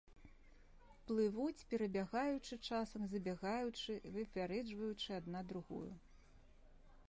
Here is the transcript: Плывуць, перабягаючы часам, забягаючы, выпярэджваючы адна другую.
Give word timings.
Плывуць, 1.09 1.65
перабягаючы 1.73 2.59
часам, 2.69 3.01
забягаючы, 3.13 3.93
выпярэджваючы 4.15 5.09
адна 5.21 5.39
другую. 5.53 5.93